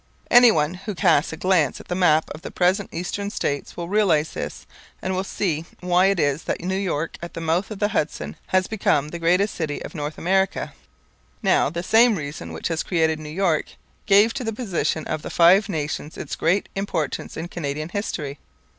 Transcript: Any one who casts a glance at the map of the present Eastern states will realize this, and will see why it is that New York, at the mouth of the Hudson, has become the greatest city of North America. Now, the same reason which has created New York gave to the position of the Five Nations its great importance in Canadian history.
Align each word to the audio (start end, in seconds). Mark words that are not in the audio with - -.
Any 0.31 0.51
one 0.51 0.73
who 0.73 0.95
casts 0.95 1.31
a 1.31 1.37
glance 1.37 1.79
at 1.79 1.87
the 1.87 1.93
map 1.93 2.31
of 2.31 2.41
the 2.41 2.49
present 2.49 2.91
Eastern 2.91 3.29
states 3.29 3.77
will 3.77 3.87
realize 3.87 4.31
this, 4.31 4.65
and 4.99 5.13
will 5.13 5.23
see 5.23 5.63
why 5.79 6.07
it 6.07 6.19
is 6.19 6.45
that 6.45 6.59
New 6.63 6.75
York, 6.75 7.19
at 7.21 7.35
the 7.35 7.39
mouth 7.39 7.69
of 7.69 7.77
the 7.77 7.89
Hudson, 7.89 8.35
has 8.47 8.65
become 8.65 9.09
the 9.09 9.19
greatest 9.19 9.53
city 9.53 9.79
of 9.83 9.93
North 9.93 10.17
America. 10.17 10.73
Now, 11.43 11.69
the 11.69 11.83
same 11.83 12.15
reason 12.15 12.51
which 12.51 12.67
has 12.69 12.81
created 12.81 13.19
New 13.19 13.29
York 13.29 13.73
gave 14.07 14.33
to 14.33 14.43
the 14.43 14.51
position 14.53 15.05
of 15.05 15.21
the 15.21 15.29
Five 15.29 15.69
Nations 15.69 16.17
its 16.17 16.35
great 16.35 16.67
importance 16.73 17.37
in 17.37 17.47
Canadian 17.47 17.89
history. 17.89 18.39